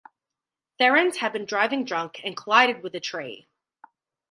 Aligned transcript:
Therens 0.79 1.17
had 1.17 1.31
been 1.31 1.45
driving 1.45 1.85
drunk 1.85 2.21
and 2.23 2.35
collided 2.35 2.81
with 2.81 2.95
a 2.95 2.99
tree. 2.99 3.47